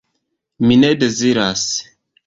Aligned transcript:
Mi 0.65 0.79
ne 0.85 0.91
deziras! 1.05 1.71